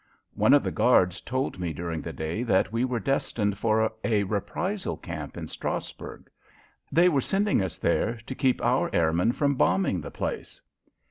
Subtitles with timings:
[0.33, 4.23] One of the guards told me during the day that we were destined for a
[4.23, 6.27] reprisal camp in Strassburg.
[6.91, 10.59] They were sending us there to keep our airmen from bombing the place.